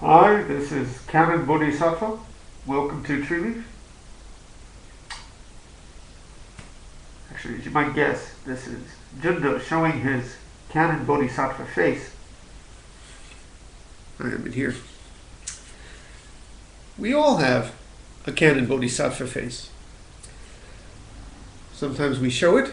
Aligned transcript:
Hi, 0.00 0.42
this 0.42 0.72
is 0.72 0.98
Kannon 1.06 1.46
Bodhisattva. 1.46 2.18
Welcome 2.66 3.02
to 3.04 3.22
Treeleaf. 3.22 3.62
Actually, 7.30 7.56
as 7.56 7.64
you 7.64 7.70
might 7.70 7.94
guess, 7.94 8.34
this 8.44 8.66
is 8.66 8.82
Jundo 9.18 9.58
showing 9.58 10.00
his 10.00 10.36
Kannon 10.68 11.06
Bodhisattva 11.06 11.64
face. 11.64 12.10
I 14.20 14.24
am 14.24 14.44
in 14.44 14.52
here. 14.52 14.74
We 16.98 17.14
all 17.14 17.38
have 17.38 17.74
a 18.26 18.32
Kannon 18.32 18.66
Bodhisattva 18.66 19.26
face. 19.26 19.70
Sometimes 21.72 22.20
we 22.20 22.28
show 22.28 22.58
it, 22.58 22.70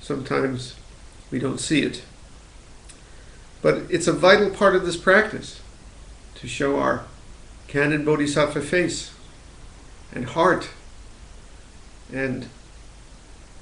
sometimes 0.00 0.76
we 1.32 1.40
don't 1.40 1.58
see 1.58 1.82
it. 1.82 2.04
But 3.62 3.82
it's 3.90 4.06
a 4.06 4.12
vital 4.12 4.50
part 4.50 4.74
of 4.74 4.86
this 4.86 4.96
practice 4.96 5.60
to 6.36 6.48
show 6.48 6.78
our 6.78 7.04
Kannon 7.68 8.04
Bodhisattva 8.04 8.62
face 8.62 9.12
and 10.12 10.24
heart 10.24 10.70
and 12.12 12.48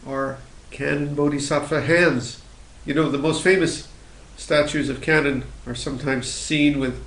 our 0.07 0.39
Kannon 0.71 1.15
Bodhisattva 1.15 1.83
hands. 1.83 2.43
You 2.87 2.95
know, 2.95 3.11
the 3.11 3.19
most 3.19 3.43
famous 3.43 3.89
statues 4.37 4.89
of 4.89 5.01
Kannon 5.01 5.45
are 5.67 5.75
sometimes 5.75 6.29
seen 6.31 6.79
with 6.79 7.05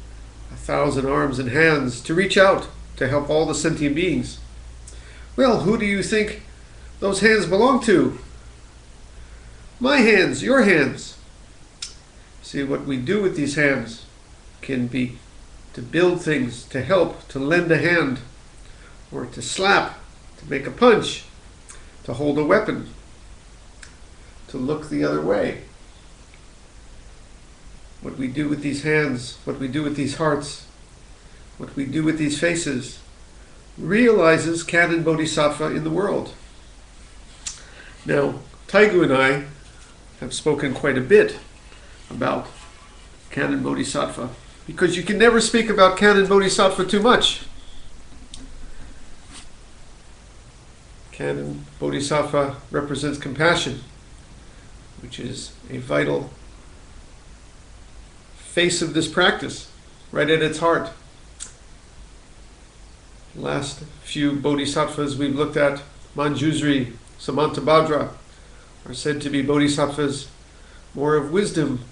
a 0.51 0.55
thousand 0.55 1.07
arms 1.07 1.39
and 1.39 1.49
hands 1.49 2.01
to 2.01 2.13
reach 2.13 2.37
out 2.37 2.67
to 2.97 3.07
help 3.07 3.29
all 3.29 3.45
the 3.45 3.55
sentient 3.55 3.95
beings. 3.95 4.39
Well, 5.35 5.61
who 5.61 5.77
do 5.77 5.85
you 5.85 6.03
think 6.03 6.43
those 6.99 7.21
hands 7.21 7.45
belong 7.45 7.81
to? 7.85 8.19
My 9.79 9.97
hands, 9.97 10.43
your 10.43 10.63
hands. 10.63 11.17
See, 12.51 12.63
what 12.63 12.83
we 12.83 12.97
do 12.97 13.21
with 13.21 13.37
these 13.37 13.55
hands 13.55 14.05
can 14.59 14.87
be 14.87 15.19
to 15.71 15.81
build 15.81 16.21
things, 16.21 16.65
to 16.65 16.83
help, 16.83 17.25
to 17.29 17.39
lend 17.39 17.71
a 17.71 17.77
hand, 17.77 18.19
or 19.09 19.25
to 19.25 19.41
slap, 19.41 19.97
to 20.35 20.49
make 20.49 20.67
a 20.67 20.71
punch, 20.71 21.23
to 22.03 22.11
hold 22.11 22.37
a 22.37 22.43
weapon, 22.43 22.89
to 24.49 24.57
look 24.57 24.89
the 24.89 25.01
other 25.01 25.21
way. 25.21 25.61
What 28.01 28.17
we 28.17 28.27
do 28.27 28.49
with 28.49 28.61
these 28.61 28.83
hands, 28.83 29.37
what 29.45 29.57
we 29.57 29.69
do 29.69 29.81
with 29.81 29.95
these 29.95 30.17
hearts, 30.17 30.65
what 31.57 31.73
we 31.77 31.85
do 31.85 32.03
with 32.03 32.17
these 32.17 32.37
faces, 32.37 32.99
realizes 33.77 34.61
Kannon 34.61 35.03
Bodhisattva 35.03 35.67
in 35.67 35.85
the 35.85 35.89
world. 35.89 36.33
Now, 38.05 38.39
Taigu 38.67 39.03
and 39.03 39.13
I 39.13 39.45
have 40.19 40.33
spoken 40.33 40.73
quite 40.73 40.97
a 40.97 41.01
bit 41.15 41.37
about 42.11 42.47
Kannon 43.31 43.63
Bodhisattva 43.63 44.29
because 44.67 44.95
you 44.95 45.03
can 45.03 45.17
never 45.17 45.41
speak 45.41 45.69
about 45.69 45.97
Kannon 45.97 46.27
Bodhisattva 46.27 46.85
too 46.85 47.01
much. 47.01 47.43
Kannon 51.11 51.65
Bodhisattva 51.79 52.57
represents 52.69 53.17
compassion, 53.17 53.81
which 55.01 55.19
is 55.19 55.53
a 55.69 55.77
vital 55.77 56.29
face 58.35 58.81
of 58.81 58.93
this 58.93 59.07
practice, 59.07 59.71
right 60.11 60.29
at 60.29 60.41
its 60.41 60.59
heart. 60.59 60.89
Last 63.35 63.79
few 64.03 64.33
bodhisattvas 64.33 65.15
we've 65.15 65.35
looked 65.35 65.55
at, 65.55 65.81
Manjusri, 66.17 66.93
Samantabhadra, 67.17 68.09
are 68.85 68.93
said 68.93 69.21
to 69.21 69.29
be 69.29 69.41
bodhisattvas 69.41 70.27
more 70.93 71.15
of 71.15 71.31
wisdom, 71.31 71.85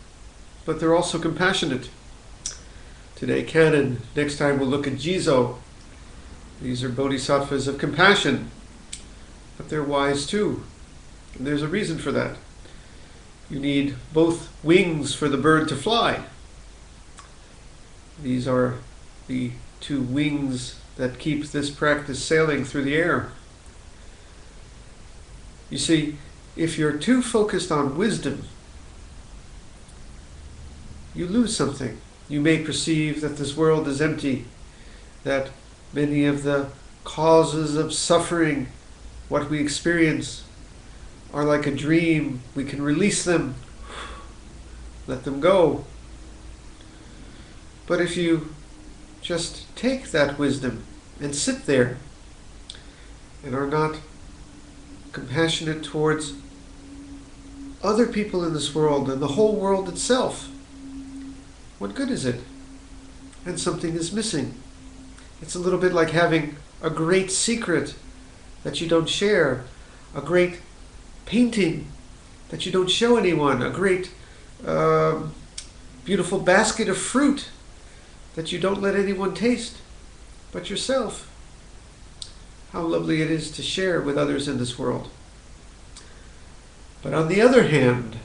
but 0.69 0.79
they're 0.79 0.93
also 0.93 1.17
compassionate. 1.17 1.89
Today, 3.15 3.41
Kannon. 3.41 4.01
Next 4.15 4.37
time, 4.37 4.59
we'll 4.59 4.69
look 4.69 4.85
at 4.85 4.93
Jizo. 4.93 5.55
These 6.61 6.83
are 6.83 6.89
bodhisattvas 6.89 7.67
of 7.67 7.79
compassion, 7.79 8.51
but 9.57 9.69
they're 9.69 9.81
wise 9.81 10.27
too. 10.27 10.61
And 11.35 11.47
there's 11.47 11.63
a 11.63 11.67
reason 11.67 11.97
for 11.97 12.11
that. 12.11 12.37
You 13.49 13.59
need 13.59 13.95
both 14.13 14.53
wings 14.63 15.15
for 15.15 15.27
the 15.27 15.39
bird 15.39 15.67
to 15.69 15.75
fly. 15.75 16.25
These 18.21 18.47
are 18.47 18.75
the 19.25 19.53
two 19.79 20.02
wings 20.02 20.79
that 20.97 21.17
keep 21.17 21.45
this 21.47 21.71
practice 21.71 22.23
sailing 22.23 22.63
through 22.63 22.83
the 22.83 22.95
air. 22.95 23.31
You 25.71 25.79
see, 25.79 26.19
if 26.55 26.77
you're 26.77 26.95
too 26.95 27.23
focused 27.23 27.71
on 27.71 27.97
wisdom, 27.97 28.43
you 31.15 31.27
lose 31.27 31.55
something. 31.55 31.99
You 32.27 32.42
may 32.42 32.64
perceive 32.64 33.21
that 33.21 33.37
this 33.37 33.58
world 33.58 33.87
is 33.87 34.02
empty, 34.02 34.45
that 35.23 35.49
many 35.93 36.25
of 36.25 36.43
the 36.43 36.70
causes 37.03 37.75
of 37.75 37.93
suffering, 37.93 38.67
what 39.27 39.49
we 39.49 39.59
experience, 39.59 40.43
are 41.33 41.43
like 41.43 41.65
a 41.65 41.75
dream. 41.75 42.42
We 42.55 42.64
can 42.65 42.81
release 42.81 43.23
them, 43.23 43.55
let 45.08 45.23
them 45.23 45.39
go. 45.39 45.86
But 47.87 48.02
if 48.02 48.15
you 48.15 48.53
just 49.21 49.76
take 49.76 50.11
that 50.11 50.37
wisdom 50.37 50.83
and 51.20 51.36
sit 51.36 51.65
there 51.65 51.97
and 53.43 53.55
are 53.55 53.67
not 53.67 53.97
compassionate 55.11 55.83
towards 55.83 56.33
other 57.81 58.05
people 58.05 58.43
in 58.43 58.53
this 58.53 58.76
world 58.76 59.09
and 59.09 59.21
the 59.21 59.30
whole 59.30 59.55
world 59.55 59.89
itself, 59.89 60.49
what 61.79 61.95
good 61.95 62.09
is 62.09 62.25
it? 62.25 62.41
And 63.45 63.59
something 63.59 63.95
is 63.95 64.11
missing. 64.11 64.53
It's 65.41 65.55
a 65.55 65.59
little 65.59 65.79
bit 65.79 65.93
like 65.93 66.11
having 66.11 66.57
a 66.81 66.89
great 66.89 67.31
secret 67.31 67.95
that 68.63 68.81
you 68.81 68.87
don't 68.87 69.09
share, 69.09 69.63
a 70.13 70.21
great 70.21 70.59
painting 71.25 71.87
that 72.49 72.65
you 72.65 72.71
don't 72.71 72.89
show 72.89 73.15
anyone, 73.15 73.61
a 73.61 73.69
great 73.69 74.11
uh, 74.65 75.21
beautiful 76.03 76.39
basket 76.39 76.89
of 76.89 76.97
fruit 76.97 77.49
that 78.35 78.51
you 78.51 78.59
don't 78.59 78.81
let 78.81 78.95
anyone 78.95 79.33
taste 79.33 79.77
but 80.51 80.69
yourself. 80.69 81.25
How 82.71 82.81
lovely 82.81 83.21
it 83.21 83.31
is 83.31 83.51
to 83.51 83.63
share 83.63 84.01
with 84.01 84.17
others 84.17 84.47
in 84.47 84.57
this 84.57 84.77
world. 84.77 85.09
But 87.01 87.13
on 87.13 87.27
the 87.27 87.41
other 87.41 87.67
hand, 87.67 88.17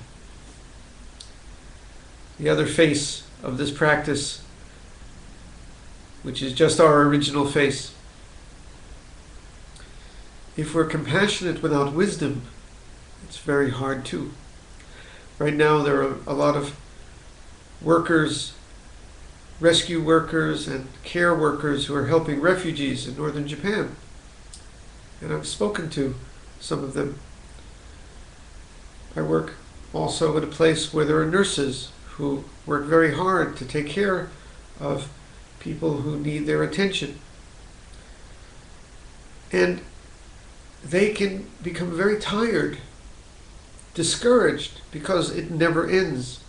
the 2.38 2.48
other 2.48 2.66
face 2.66 3.23
of 3.44 3.58
this 3.58 3.70
practice, 3.70 4.42
which 6.22 6.42
is 6.42 6.54
just 6.54 6.80
our 6.80 7.02
original 7.02 7.46
face, 7.46 7.94
if 10.56 10.74
we're 10.74 10.86
compassionate 10.86 11.62
without 11.62 11.92
wisdom, 11.92 12.42
it's 13.24 13.38
very 13.38 13.70
hard 13.70 14.04
too. 14.04 14.32
Right 15.38 15.54
now, 15.54 15.82
there 15.82 16.02
are 16.02 16.16
a 16.26 16.32
lot 16.32 16.56
of 16.56 16.78
workers, 17.82 18.54
rescue 19.60 20.02
workers, 20.02 20.66
and 20.66 20.88
care 21.02 21.34
workers 21.34 21.86
who 21.86 21.94
are 21.94 22.06
helping 22.06 22.40
refugees 22.40 23.06
in 23.06 23.16
northern 23.16 23.46
Japan. 23.46 23.96
And 25.20 25.32
I've 25.32 25.46
spoken 25.46 25.90
to 25.90 26.14
some 26.60 26.82
of 26.82 26.94
them. 26.94 27.18
I 29.16 29.22
work 29.22 29.54
also 29.92 30.36
at 30.36 30.44
a 30.44 30.48
place 30.48 30.94
where 30.94 31.04
there 31.04 31.20
are 31.20 31.26
nurses 31.26 31.90
who 32.16 32.44
work 32.64 32.84
very 32.84 33.14
hard 33.14 33.56
to 33.56 33.64
take 33.64 33.88
care 33.88 34.30
of 34.78 35.10
people 35.58 36.02
who 36.02 36.18
need 36.18 36.46
their 36.46 36.62
attention. 36.62 37.18
And 39.50 39.80
they 40.84 41.12
can 41.12 41.50
become 41.62 41.90
very 41.90 42.18
tired, 42.18 42.78
discouraged, 43.94 44.80
because 44.92 45.30
it 45.30 45.50
never 45.50 45.88
ends. 45.88 46.40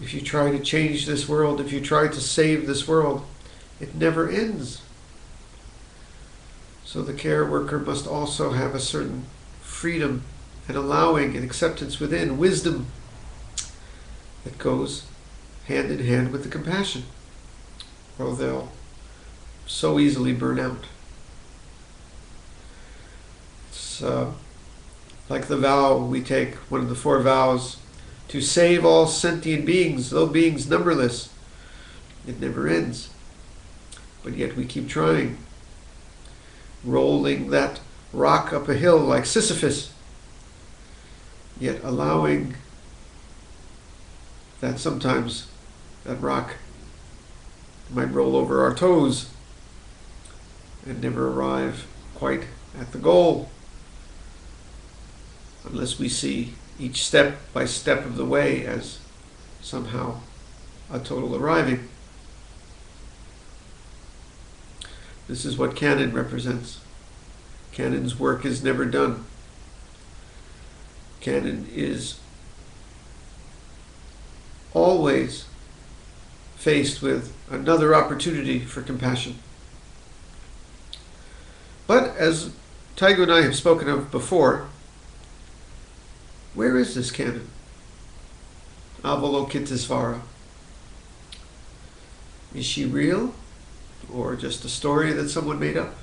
If 0.00 0.14
you 0.14 0.20
try 0.20 0.50
to 0.50 0.60
change 0.60 1.06
this 1.06 1.28
world, 1.28 1.60
if 1.60 1.72
you 1.72 1.80
try 1.80 2.08
to 2.08 2.20
save 2.20 2.66
this 2.66 2.86
world, 2.86 3.24
it 3.80 3.94
never 3.94 4.28
ends. 4.28 4.82
So 6.84 7.02
the 7.02 7.14
care 7.14 7.44
worker 7.44 7.78
must 7.78 8.06
also 8.06 8.50
have 8.50 8.74
a 8.74 8.80
certain 8.80 9.24
freedom 9.60 10.22
and 10.68 10.76
allowing 10.76 11.36
and 11.36 11.44
acceptance 11.44 11.98
within, 11.98 12.38
wisdom 12.38 12.86
that 14.44 14.58
goes 14.58 15.06
hand 15.66 15.90
in 15.90 16.04
hand 16.04 16.32
with 16.32 16.42
the 16.42 16.48
compassion, 16.48 17.04
or 18.18 18.34
they'll 18.34 18.70
so 19.66 19.98
easily 19.98 20.32
burn 20.32 20.58
out. 20.58 20.84
It's 23.68 24.02
uh, 24.02 24.32
like 25.28 25.46
the 25.46 25.56
vow 25.56 25.98
we 25.98 26.22
take, 26.22 26.54
one 26.70 26.80
of 26.80 26.88
the 26.88 26.94
four 26.94 27.20
vows, 27.20 27.76
to 28.28 28.40
save 28.40 28.84
all 28.84 29.06
sentient 29.06 29.64
beings, 29.64 30.10
though 30.10 30.26
beings 30.26 30.68
numberless. 30.68 31.32
It 32.26 32.40
never 32.40 32.68
ends. 32.68 33.10
But 34.22 34.36
yet 34.36 34.56
we 34.56 34.64
keep 34.64 34.88
trying, 34.88 35.38
rolling 36.84 37.50
that 37.50 37.80
rock 38.12 38.52
up 38.52 38.68
a 38.68 38.74
hill 38.74 38.98
like 38.98 39.24
Sisyphus, 39.24 39.92
yet 41.58 41.80
allowing 41.82 42.56
that 44.60 44.78
sometimes 44.78 45.46
that 46.04 46.20
rock 46.20 46.56
might 47.90 48.12
roll 48.12 48.36
over 48.36 48.62
our 48.62 48.74
toes 48.74 49.30
and 50.86 51.02
never 51.02 51.28
arrive 51.28 51.86
quite 52.14 52.44
at 52.78 52.92
the 52.92 52.98
goal 52.98 53.50
unless 55.64 55.98
we 55.98 56.08
see 56.08 56.54
each 56.78 57.04
step 57.04 57.36
by 57.52 57.64
step 57.64 58.04
of 58.04 58.16
the 58.16 58.24
way 58.24 58.64
as 58.64 58.98
somehow 59.60 60.20
a 60.90 60.98
total 60.98 61.36
arriving. 61.36 61.88
This 65.28 65.44
is 65.44 65.56
what 65.56 65.76
Kannon 65.76 66.12
represents. 66.12 66.80
Kannon's 67.72 68.18
work 68.18 68.44
is 68.44 68.64
never 68.64 68.84
done. 68.84 69.24
Kannon 71.20 71.68
is 71.72 72.18
always 74.74 75.46
faced 76.56 77.02
with 77.02 77.34
another 77.50 77.94
opportunity 77.94 78.60
for 78.60 78.82
compassion. 78.82 79.38
But 81.86 82.16
as 82.16 82.52
Taigu 82.96 83.22
and 83.22 83.32
I 83.32 83.42
have 83.42 83.56
spoken 83.56 83.88
of 83.88 84.10
before, 84.10 84.68
where 86.54 86.76
is 86.76 86.94
this 86.94 87.10
Kannon? 87.10 87.48
Avalokitesvara. 89.02 90.20
Is 92.54 92.66
she 92.66 92.84
real? 92.84 93.34
Or 94.12 94.36
just 94.36 94.64
a 94.64 94.68
story 94.68 95.12
that 95.12 95.28
someone 95.28 95.58
made 95.58 95.76
up? 95.76 95.94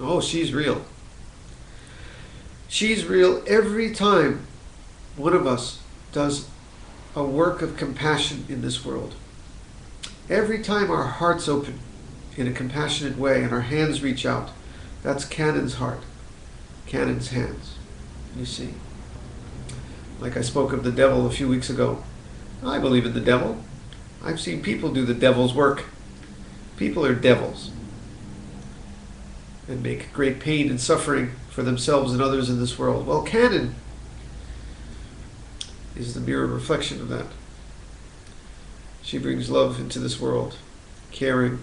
Oh, 0.00 0.20
she's 0.20 0.52
real. 0.52 0.84
She's 2.68 3.04
real 3.04 3.42
every 3.46 3.92
time 3.92 4.46
one 5.16 5.32
of 5.32 5.46
us 5.46 5.80
does 6.12 6.48
a 7.16 7.24
work 7.24 7.62
of 7.62 7.78
compassion 7.78 8.44
in 8.46 8.60
this 8.60 8.84
world. 8.84 9.14
Every 10.28 10.62
time 10.62 10.90
our 10.90 11.04
hearts 11.04 11.48
open 11.48 11.80
in 12.36 12.46
a 12.46 12.52
compassionate 12.52 13.16
way 13.16 13.42
and 13.42 13.52
our 13.52 13.62
hands 13.62 14.02
reach 14.02 14.26
out, 14.26 14.50
that's 15.02 15.24
Kannon's 15.24 15.74
heart, 15.74 16.02
Kannon's 16.86 17.30
hands. 17.30 17.76
You 18.36 18.44
see. 18.44 18.74
Like 20.20 20.36
I 20.36 20.42
spoke 20.42 20.74
of 20.74 20.84
the 20.84 20.92
devil 20.92 21.26
a 21.26 21.30
few 21.30 21.48
weeks 21.48 21.70
ago. 21.70 22.04
I 22.62 22.78
believe 22.78 23.06
in 23.06 23.14
the 23.14 23.20
devil. 23.20 23.64
I've 24.22 24.40
seen 24.40 24.62
people 24.62 24.92
do 24.92 25.06
the 25.06 25.14
devil's 25.14 25.54
work. 25.54 25.84
People 26.76 27.06
are 27.06 27.14
devils 27.14 27.70
and 29.68 29.82
make 29.82 30.12
great 30.12 30.38
pain 30.38 30.68
and 30.68 30.80
suffering 30.80 31.32
for 31.48 31.62
themselves 31.62 32.12
and 32.12 32.20
others 32.20 32.50
in 32.50 32.60
this 32.60 32.78
world. 32.78 33.06
Well, 33.06 33.22
Kannon 33.22 33.74
is 35.96 36.14
the 36.14 36.20
mirror 36.20 36.46
reflection 36.46 37.00
of 37.00 37.08
that. 37.08 37.26
She 39.02 39.18
brings 39.18 39.48
love 39.48 39.78
into 39.80 39.98
this 39.98 40.20
world, 40.20 40.56
caring, 41.12 41.60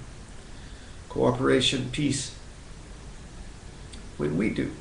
cooperation, 1.10 1.90
peace, 1.92 2.36
when 4.18 4.38
we 4.38 4.50
do. 4.50 4.72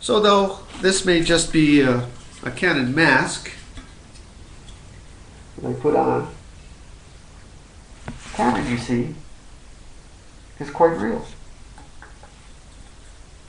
So, 0.00 0.20
though 0.20 0.58
this 0.80 1.04
may 1.04 1.22
just 1.22 1.52
be 1.52 1.80
a, 1.80 2.08
a 2.42 2.50
Kannon 2.50 2.94
mask 2.94 3.52
that 5.56 5.70
I 5.70 5.72
put 5.74 5.96
on, 5.96 6.32
Kannon, 8.34 8.70
you 8.70 8.78
see, 8.78 9.14
is 10.58 10.70
quite 10.70 10.98
real. 10.98 11.24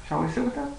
Shall 0.07 0.21
we 0.21 0.29
sit 0.29 0.43
with 0.43 0.55
that? 0.55 0.71